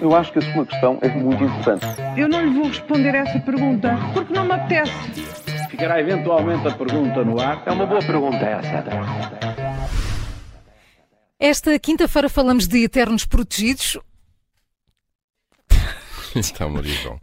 [0.00, 1.86] Eu acho que a sua questão é muito importante.
[2.16, 4.92] Eu não lhe vou responder essa pergunta porque não me apetece.
[5.70, 7.62] Ficará eventualmente a pergunta no ar.
[7.66, 8.84] É uma boa pergunta essa.
[11.38, 13.98] Esta quinta-feira falamos de eternos protegidos.
[16.34, 17.20] Está, Maria João.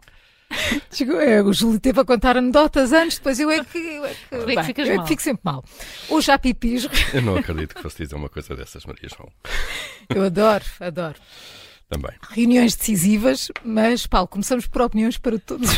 [0.92, 4.14] Chegou, é, o Júlio teve a contar anedotas antes, depois eu é que, eu é
[4.14, 5.06] que, é que bem, ficas eu é que mal.
[5.06, 5.64] fico sempre mal.
[6.08, 6.88] Hoje há pipis.
[7.12, 9.28] Eu não acredito que fosse dizer uma coisa dessas, Maria João.
[10.08, 11.16] Eu adoro, adoro.
[11.88, 12.12] Também.
[12.30, 15.70] Reuniões decisivas, mas, Paulo, começamos por opiniões para todos,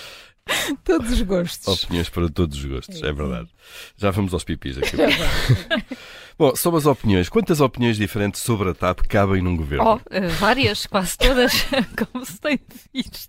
[0.84, 1.82] todos os gostos.
[1.84, 3.48] Opiniões para todos os gostos, é verdade.
[3.96, 4.96] Já vamos aos pipis aqui.
[6.36, 9.84] Bom, sobre as opiniões, quantas opiniões diferentes sobre a TAP cabem num governo?
[9.84, 11.64] Oh, eh, várias, quase todas,
[12.12, 12.58] como se tem
[12.92, 13.28] visto.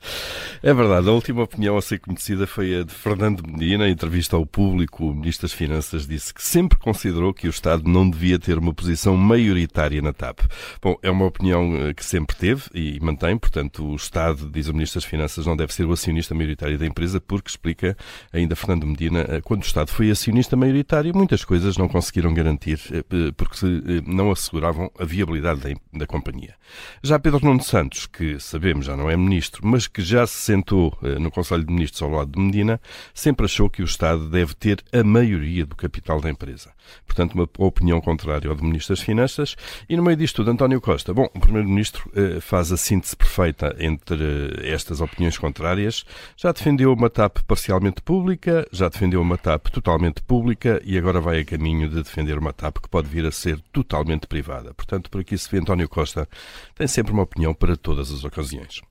[0.63, 3.87] É verdade, a última opinião a ser conhecida foi a de Fernando Medina.
[3.87, 7.87] Em entrevista ao público, o Ministro das Finanças disse que sempre considerou que o Estado
[7.87, 10.39] não devia ter uma posição maioritária na TAP.
[10.81, 14.73] Bom, é uma opinião eh, que sempre teve e mantém, portanto, o Estado, diz o
[14.73, 17.95] Ministro das Finanças, não deve ser o acionista maioritário da empresa, porque explica
[18.33, 22.94] ainda Fernando Medina, eh, quando o Estado foi acionista maioritário, muitas coisas não conseguiram garantir
[23.35, 26.55] porque se, eh, não asseguravam a viabilidade da, da companhia.
[27.03, 30.97] Já Pedro Nuno Santos, que sabemos já não é ministro, mas que já se sentou
[31.03, 32.81] eh, no Conselho de Ministros ao lado de Medina,
[33.13, 36.71] sempre achou que o Estado deve ter a maioria do capital da empresa.
[37.05, 39.55] Portanto, uma opinião contrária ao do Ministro das Finanças.
[39.87, 41.13] E no meio disto tudo, António Costa.
[41.13, 46.05] Bom, o Primeiro-Ministro eh, faz a síntese perfeita entre eh, estas opiniões contrárias.
[46.35, 51.39] Já defendeu uma TAP parcialmente pública, já defendeu uma TAP totalmente pública e agora vai
[51.39, 54.73] a caminho de defender uma TAP que pode vir a ser totalmente privada.
[54.73, 56.27] Portanto, por aqui se vê António Costa
[56.75, 58.81] tem sempre uma opinião para todas as ocasiões.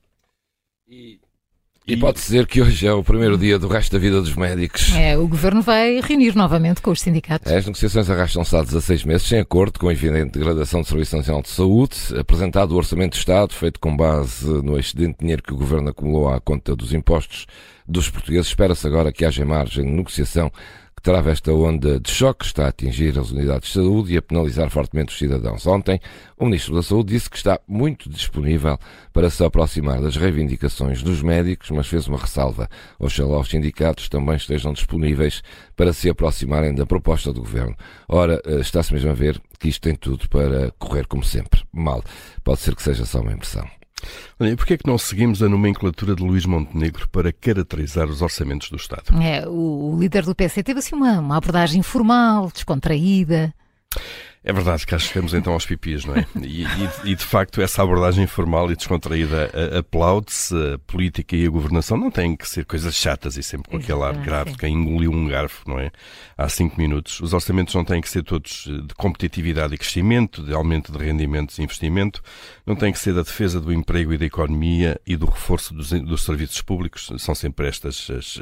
[1.87, 4.91] E pode dizer que hoje é o primeiro dia do resto da vida dos médicos.
[4.95, 7.51] É, o Governo vai reunir novamente com os sindicatos.
[7.51, 11.43] As negociações arrastam-se há 16 meses, sem acordo com a evidente degradação do Serviço Nacional
[11.43, 11.95] de Saúde.
[12.19, 15.89] Apresentado o Orçamento de Estado, feito com base no excedente de dinheiro que o Governo
[15.89, 17.45] acumulou à conta dos impostos
[17.87, 20.51] dos portugueses, espera-se agora que haja margem de negociação
[21.05, 24.23] trava esta onda de choque que está a atingir as unidades de saúde e a
[24.23, 25.67] penalizar fortemente os cidadãos.
[25.67, 25.99] Ontem,
[26.35, 28.75] o Ministro da Saúde disse que está muito disponível
[29.13, 32.67] para se aproximar das reivindicações dos médicos, mas fez uma ressalva.
[32.97, 35.43] Oxalá os sindicatos também estejam disponíveis
[35.75, 37.75] para se aproximarem da proposta do Governo.
[38.09, 41.61] Ora, eh, está-se mesmo a ver que isto tem tudo para correr como sempre.
[41.71, 42.03] Mal.
[42.43, 43.69] Pode ser que seja só uma impressão.
[44.39, 48.69] E porquê é que não seguimos a nomenclatura de Luís Montenegro para caracterizar os orçamentos
[48.69, 49.15] do Estado?
[49.21, 53.53] É, o, o líder do PC teve assim uma, uma abordagem formal, descontraída.
[54.47, 56.27] É verdade, cá chegamos então aos pipis, não é?
[56.39, 60.53] E, e, e, de facto essa abordagem formal e descontraída aplaude-se.
[60.75, 64.03] A política e a governação não têm que ser coisas chatas e sempre com aquele
[64.03, 65.89] ar grave de quem engoliu um garfo, não é?
[66.37, 67.19] Há cinco minutos.
[67.21, 71.57] Os orçamentos não têm que ser todos de competitividade e crescimento, de aumento de rendimentos
[71.57, 72.21] e investimento.
[72.67, 75.89] Não têm que ser da defesa do emprego e da economia e do reforço dos,
[75.89, 77.11] dos serviços públicos.
[77.17, 78.39] São sempre estas as,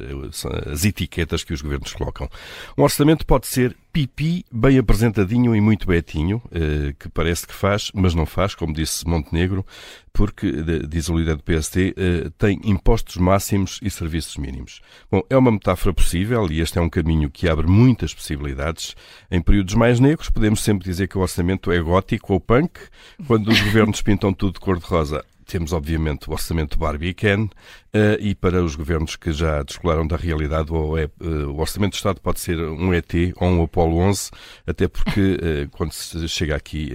[0.70, 2.30] as etiquetas que os governos colocam.
[2.78, 7.92] Um orçamento pode ser pipi, bem apresentadinho e muito betinho, eh, que parece que faz,
[7.94, 9.64] mas não faz, como disse Montenegro,
[10.12, 10.52] porque,
[10.90, 14.82] diz o líder do PST, eh, tem impostos máximos e serviços mínimos.
[15.12, 18.96] Bom, é uma metáfora possível e este é um caminho que abre muitas possibilidades.
[19.30, 22.80] Em períodos mais negros, podemos sempre dizer que o orçamento é gótico ou punk,
[23.28, 27.48] quando os governos pintam tudo de cor-de-rosa temos, obviamente, o orçamento Barbie Ken,
[28.20, 31.10] e para os governos que já descolaram da realidade, o, uh,
[31.52, 34.32] o orçamento do Estado pode ser um ET ou um Apolo 11,
[34.66, 36.92] até porque uh, quando se chega aqui,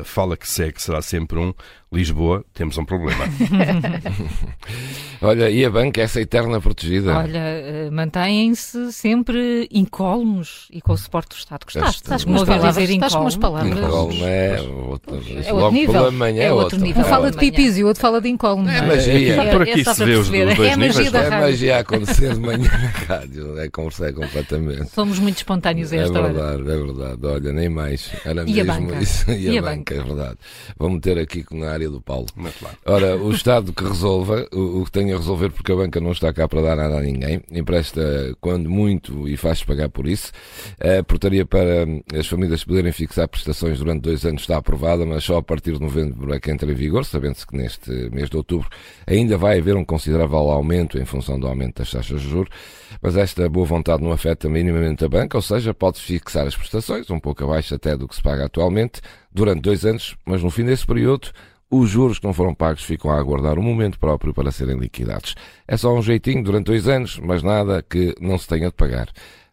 [0.00, 1.54] a fala que segue será sempre um
[1.94, 3.24] Lisboa, temos um problema.
[5.22, 7.16] Olha, e a banca, essa eterna protegida?
[7.16, 7.40] Olha,
[7.92, 11.64] mantêm-se sempre incólumes e com o suporte do Estado.
[11.64, 12.02] Gostaste?
[12.02, 12.90] Estás com umas palavras.
[12.90, 13.78] Estás com umas palavras.
[13.78, 15.92] Incólume é, outro, é outro nível.
[15.92, 17.02] pela manhã é outro nível.
[17.02, 18.74] Um fala de pipis e o outro fala de incólume.
[18.74, 19.36] É magia.
[19.54, 21.10] É, por aqui é se vê os dois É níveis.
[21.12, 21.40] da É rádio.
[21.46, 23.58] magia a acontecer de manhã na rádio.
[23.58, 24.90] É conversar completamente.
[24.90, 26.32] Somos muito espontâneos a É esta hora.
[26.32, 27.26] verdade, é verdade.
[27.26, 28.10] Olha, nem mais.
[28.24, 29.02] Era E a mesmo banca?
[29.02, 29.30] isso.
[29.30, 30.36] E, E a, a banca, é verdade.
[30.78, 32.26] Vou meter aqui na área do Paulo.
[32.36, 32.70] Mas lá.
[32.86, 36.12] Ora, o Estado que resolva, o, o que tem a resolver, porque a banca não
[36.12, 40.32] está cá para dar nada a ninguém, empresta quando muito e faz pagar por isso.
[40.80, 41.84] A portaria para
[42.18, 45.80] as famílias poderem fixar prestações durante dois anos está aprovada, mas só a partir de
[45.80, 48.68] novembro é que entra em vigor, sabendo-se que neste mês de outubro
[49.06, 52.50] ainda vai haver um considerável aumento em função do aumento das taxas de juros,
[53.00, 57.10] mas esta boa vontade não afeta minimamente a banca, ou seja, pode fixar as prestações,
[57.10, 59.00] um pouco abaixo até do que se paga atualmente,
[59.32, 61.30] durante dois anos, mas no fim desse período
[61.70, 65.34] os juros que não foram pagos ficam a aguardar o momento próprio para serem liquidados.
[65.66, 69.08] É só um jeitinho durante dois anos, mas nada que não se tenha de pagar.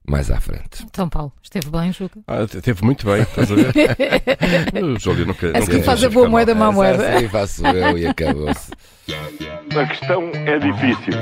[0.08, 0.86] Mais à frente.
[0.94, 2.20] São Paulo, esteve bem, Juca?
[2.28, 4.84] Ah, teve muito bem, estás a ver?
[4.84, 5.48] o Júlio nunca.
[5.48, 6.72] É que faz a boa moeda, mal.
[6.72, 7.16] má moeda.
[7.18, 8.72] Assim faço eu e acabou-se.
[9.76, 11.14] A questão é difícil.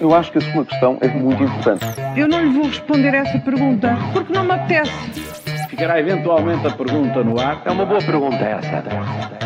[0.00, 1.84] Eu acho que a sua questão é muito importante.
[2.16, 4.92] Eu não lhe vou responder essa pergunta porque não me apetece.
[5.68, 7.62] Ficará eventualmente a pergunta no ar.
[7.64, 9.37] É uma boa pergunta essa.